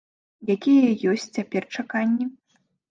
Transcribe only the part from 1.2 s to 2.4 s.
цяпер чаканні?